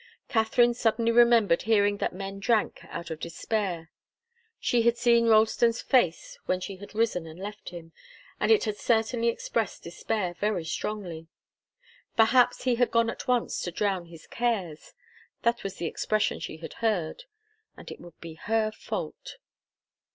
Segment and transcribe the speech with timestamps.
[0.29, 3.91] Katharine suddenly remembered hearing that men drank out of despair.
[4.59, 7.91] She had seen Ralston's face when she had risen and left him,
[8.39, 11.27] and it had certainly expressed despair very strongly.
[12.17, 14.95] Perhaps he had gone at once to drown his cares
[15.43, 17.25] that was the expression she had heard
[17.77, 19.37] and it would be her fault.